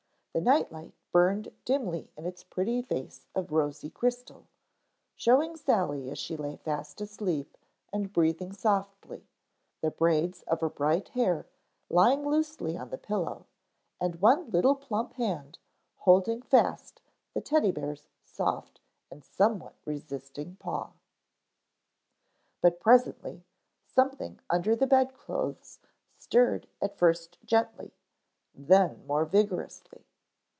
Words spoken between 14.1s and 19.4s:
one little plump hand holding fast the Teddy bear's soft and